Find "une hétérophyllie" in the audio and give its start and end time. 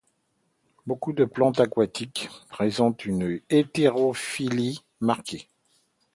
3.05-4.81